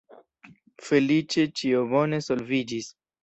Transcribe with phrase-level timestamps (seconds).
[0.85, 2.89] Feliĉe ĉio bone solviĝis.